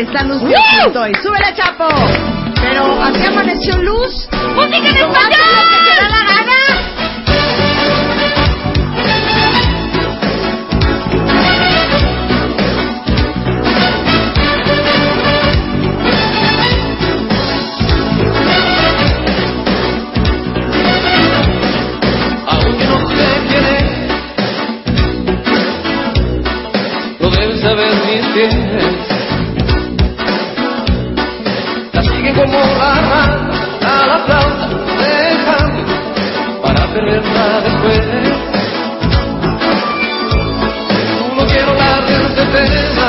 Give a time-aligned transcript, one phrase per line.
[0.00, 1.12] Está Luz hoy.
[1.22, 1.88] ¡Súbele, Chapo!
[2.60, 4.28] Pero así amaneció Luz.
[4.54, 5.30] ¡Música en español!
[5.30, 6.58] ¡Que te da la gana!
[22.46, 22.88] aunque
[37.38, 38.00] perderla después.
[41.36, 43.08] No quiero hablar de ese tema.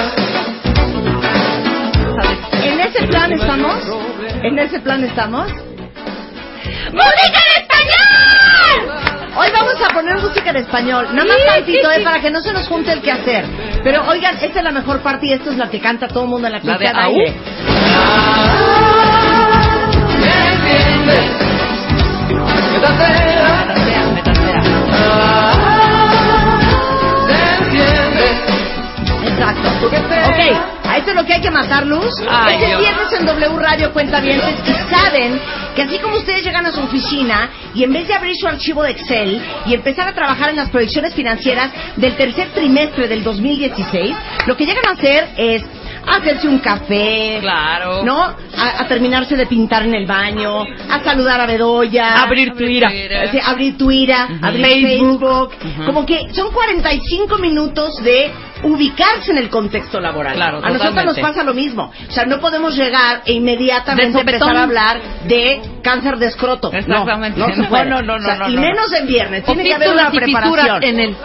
[2.63, 3.75] En ese plan estamos.
[4.43, 5.51] En ese plan estamos.
[6.91, 8.77] ¡Música en español!
[9.37, 11.07] Hoy vamos a poner música en español.
[11.13, 13.45] Nada más tantito, eh, para que no se nos junte el quehacer.
[13.83, 16.29] Pero oigan, esta es la mejor parte y esta es la que canta todo el
[16.29, 17.35] mundo en la pista de aire.
[22.81, 23.38] ¿Me
[29.39, 29.87] Exacto.
[29.87, 32.13] Ok, a esto es lo que hay que matar, Luz.
[32.27, 32.79] Ay, este Dios.
[32.79, 34.39] viernes en W Radio cuenta y
[34.89, 35.39] saben
[35.75, 38.83] que así como ustedes llegan a su oficina y en vez de abrir su archivo
[38.83, 44.15] de Excel y empezar a trabajar en las proyecciones financieras del tercer trimestre del 2016,
[44.45, 45.63] lo que llegan a hacer es
[46.17, 48.03] hacerse un café, Claro.
[48.03, 48.21] ¿no?
[48.23, 48.35] A,
[48.81, 53.29] a terminarse de pintar en el baño, a saludar a Bedoya, Abrir Twitter.
[53.31, 55.51] Sí, abrir Twitter, abrir Facebook.
[55.85, 58.31] Como que son 45 minutos de
[58.63, 60.35] ubicarse en el contexto laboral.
[60.35, 61.91] Claro, a nosotros nos pasa lo mismo.
[62.09, 66.69] O sea, no podemos llegar e inmediatamente empezar a hablar de cáncer de escroto.
[66.71, 67.39] No, Exactamente.
[67.39, 67.85] No, se puede.
[67.85, 69.43] No, no, no, O sea, no, y no, menos en viernes.
[69.45, 70.83] Tiene que haber una preparación.
[70.83, 71.15] en el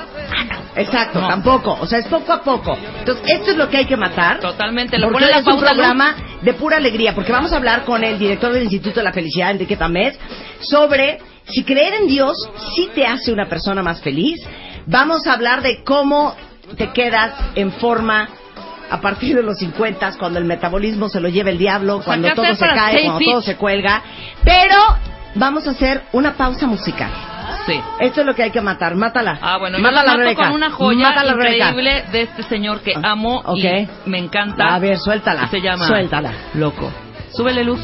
[0.76, 1.28] Exacto, No.
[1.28, 1.76] tampoco.
[1.80, 2.76] O sea, es poco a poco.
[2.98, 4.40] Entonces, esto es lo que hay que matar.
[4.40, 4.98] Totalmente.
[4.98, 8.02] Lo Porque pone la es un programa de pura alegría, porque vamos a hablar con
[8.04, 10.18] el director del Instituto de la Felicidad, Enrique Tamés,
[10.60, 11.18] sobre
[11.48, 12.36] si creer en Dios
[12.74, 14.40] sí te hace una persona más feliz.
[14.86, 16.34] Vamos a hablar de cómo
[16.76, 18.28] te quedas en forma
[18.90, 22.34] a partir de los 50, cuando el metabolismo se lo lleva el diablo, cuando ¿qué
[22.34, 24.02] todo se cae, cuando todo se cuelga.
[24.42, 24.76] Pero
[25.34, 27.10] vamos a hacer una pausa musical.
[27.66, 27.80] Sí.
[28.00, 28.94] Esto es lo que hay que matar.
[28.94, 29.38] Mátala.
[29.40, 30.42] Ah, bueno, yo Mátala, la mato Rebeca.
[30.44, 31.68] con una joya Mátala, Rebeca.
[31.70, 34.74] increíble de este señor que Ah, amo y me encanta.
[34.74, 35.48] A ver, suéltala.
[35.48, 36.32] Se llama Suéltala.
[36.54, 36.90] Loco.
[37.32, 37.80] Súbele luz.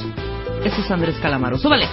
[0.64, 1.56] Ese es Andrés Calamaro.
[1.56, 1.86] Súbele.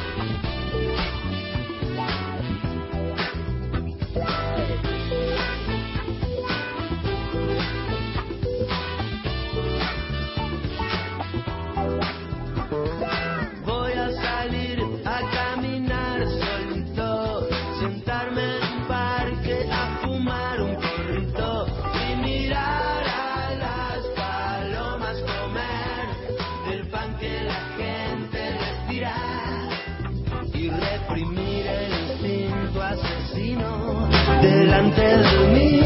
[34.42, 35.77] Delante del mimo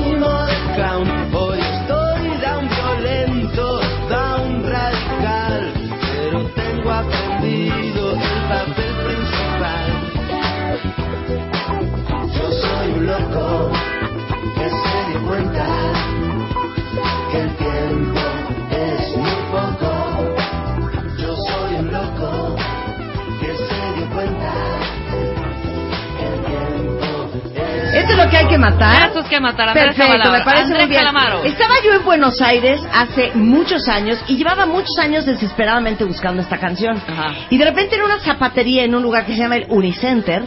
[28.31, 29.12] que hay que matar.
[29.16, 30.40] Es que matar Andrés Perfecto, Calamaro.
[30.40, 31.00] me parece Andrés muy bien.
[31.02, 31.44] Calamaro.
[31.44, 36.58] Estaba yo en Buenos Aires hace muchos años y llevaba muchos años desesperadamente buscando esta
[36.58, 36.97] canción.
[36.97, 37.34] Ajá.
[37.50, 40.44] Y de repente en una zapatería en un lugar que se llama el Unicenter,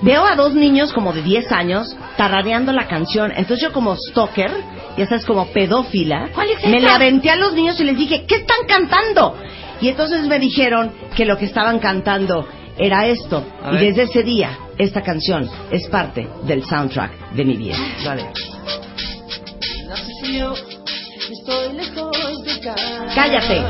[0.00, 3.30] veo a dos niños como de 10 años tarareando la canción.
[3.36, 4.50] Entonces yo como stalker,
[4.96, 6.28] ya sabes, como pedófila,
[6.66, 9.36] me le aventé a los niños y les dije, ¿qué están cantando?
[9.80, 12.46] Y entonces me dijeron que lo que estaban cantando
[12.78, 13.44] era esto.
[13.62, 13.80] A Y ver.
[13.86, 17.76] desde ese día, esta canción es parte del soundtrack de mi vida.
[18.04, 18.24] Dale.
[19.88, 20.54] No sé si yo
[21.30, 23.12] estoy lejos de casa.
[23.14, 23.60] Cállate.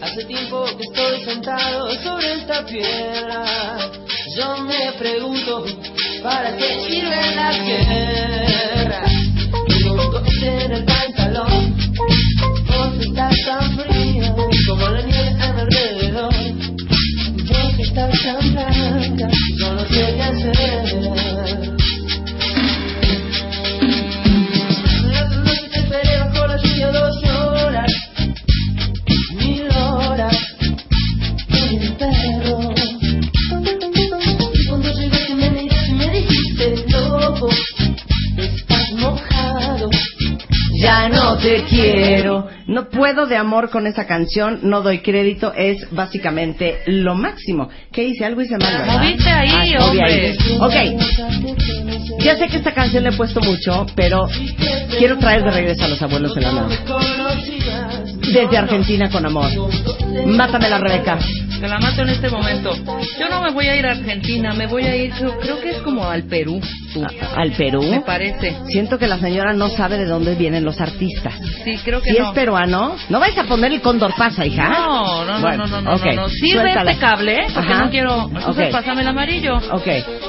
[0.00, 3.44] Hace tiempo que estoy sentado sobre esta piedra.
[4.36, 5.64] Yo me pregunto
[6.22, 9.02] para qué sirve la guerra.
[9.68, 11.76] Tengo en el pantalón.
[12.66, 14.36] Vos estás tan frío
[14.68, 16.34] como la nieve a mi alrededor.
[17.44, 18.77] Yo estás tan raro.
[41.48, 42.46] Te quiero.
[42.66, 47.68] No puedo de amor con esa canción, no doy crédito, es básicamente lo máximo.
[47.92, 48.24] ¿Qué hice?
[48.24, 48.98] Algo hice mal, ¿verdad?
[48.98, 50.36] Moviste ahí, Ah, hombre.
[50.60, 52.20] Ok.
[52.20, 54.28] Ya sé que esta canción le he puesto mucho, pero
[54.98, 56.68] quiero traer de regreso a los abuelos en la.
[58.32, 59.46] Desde Argentina con amor.
[60.26, 61.18] Mátame la Rebeca.
[61.60, 62.72] Te la mato en este momento.
[63.18, 65.70] Yo no me voy a ir a Argentina, me voy a ir, creo, creo que
[65.70, 66.60] es como al Perú,
[66.94, 67.04] tú.
[67.36, 67.82] Al Perú.
[67.82, 68.56] Me parece.
[68.68, 71.34] Siento que la señora no sabe de dónde vienen los artistas.
[71.64, 72.28] Sí, creo que Si no.
[72.28, 74.68] es peruano, no vais a poner el cóndor pasa, hija.
[74.68, 76.28] No, no, no, Bueno, no, no, no, ok, no, no.
[76.28, 76.90] Sirve suéltala.
[76.92, 77.46] este cable, ¿eh?
[77.52, 77.84] Porque Ajá.
[77.84, 78.22] no quiero...
[78.28, 78.72] Entonces Ok.
[78.72, 79.56] pásame el amarillo.
[79.72, 79.86] Ok,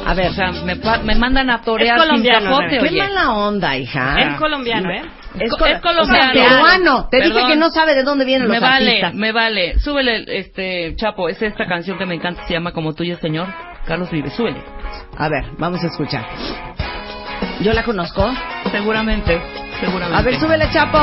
[0.08, 0.30] a ver.
[0.32, 2.70] O sea, me, me mandan a torear Es sin colombiano, capote.
[2.70, 2.98] Qué oye.
[2.98, 4.16] mala onda, hija.
[4.20, 5.02] Es colombiano, ¿eh?
[5.40, 6.32] Es, co- es colombiano.
[6.32, 7.08] o sea, peruano.
[7.10, 7.50] Te dije Perdón.
[7.52, 9.14] que no sabe de dónde vienen Me los vale, artistas.
[9.16, 9.80] me vale.
[9.80, 13.48] Súbele, este, Chapo, es esta canción que me encanta, se llama Como tuyo, señor.
[13.86, 14.62] Carlos Vive, súbele.
[15.18, 16.26] A ver, vamos a escuchar.
[17.62, 18.30] Yo la conozco.
[18.72, 19.42] Seguramente,
[19.80, 20.18] seguramente.
[20.18, 21.00] A ver, súbele, Chapo.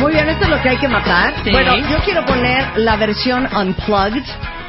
[0.00, 1.34] Muy bien, esto es lo que hay que matar.
[1.44, 1.50] Sí.
[1.50, 4.24] Bueno, yo quiero poner la versión unplugged.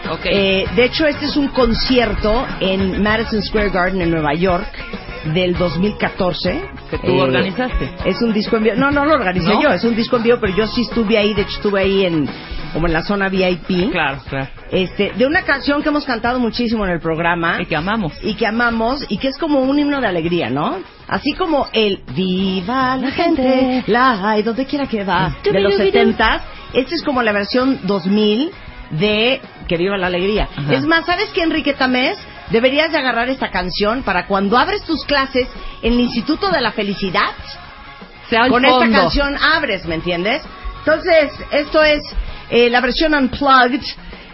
[0.09, 0.25] Ok.
[0.25, 4.67] Eh, de hecho, este es un concierto en Madison Square Garden en Nueva York
[5.25, 6.61] del 2014.
[6.89, 7.89] Que tú organizaste.
[8.05, 8.75] Es un disco en vivo.
[8.77, 9.61] No, no lo organicé ¿No?
[9.61, 12.05] yo, es un disco en vivo, pero yo sí estuve ahí, de hecho estuve ahí
[12.05, 12.29] en
[12.73, 13.91] como en la zona VIP.
[13.91, 14.47] Claro, claro.
[14.71, 18.13] Este, de una canción que hemos cantado muchísimo en el programa Y que amamos.
[18.23, 20.77] y que amamos y que es como un himno de alegría, ¿no?
[21.07, 26.41] Así como el Viva la gente, la hay donde quiera que va de los 70
[26.73, 28.51] Esta es como la versión 2000
[28.91, 30.47] de Que viva la alegría.
[30.55, 30.73] Ajá.
[30.73, 32.17] Es más, ¿sabes qué, Enrique Tamés?
[32.51, 35.47] Deberías de agarrar esta canción para cuando abres tus clases
[35.81, 37.31] en el Instituto de la Felicidad,
[38.29, 38.83] con fondo.
[38.83, 40.41] esta canción abres, ¿me entiendes?
[40.79, 42.01] Entonces, esto es
[42.49, 43.81] eh, la versión unplugged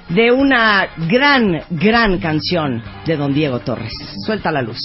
[0.10, 3.94] de una gran, gran canción de Don Diego Torres.
[4.26, 4.80] Suelta la luz.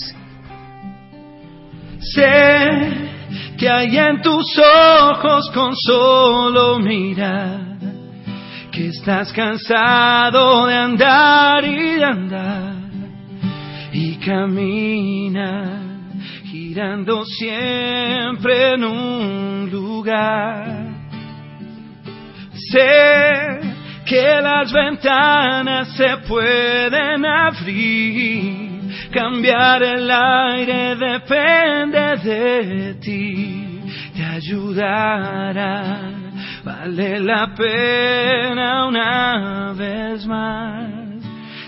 [2.01, 3.11] Sé
[3.57, 7.61] que hay en tus ojos con solo mirar
[8.73, 12.62] que estás cansado de andar y de andar
[14.25, 15.93] camina
[16.45, 20.87] girando siempre en un lugar.
[22.71, 23.61] Sé
[24.07, 33.81] que las ventanas se pueden abrir, cambiar el aire depende de ti,
[34.15, 36.01] te ayudará,
[36.65, 40.91] vale la pena una vez más.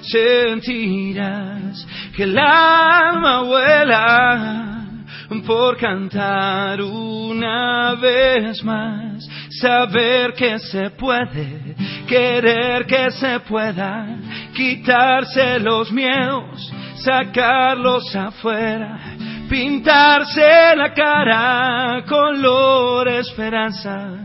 [0.03, 1.54] Sentirás
[2.17, 4.75] que el alma vuela
[5.47, 9.27] por cantar una vez más,
[9.61, 11.75] saber que se puede,
[12.07, 14.07] querer que se pueda,
[14.55, 18.99] quitarse los miedos, sacarlos afuera,
[19.49, 24.25] pintarse la cara color esperanza.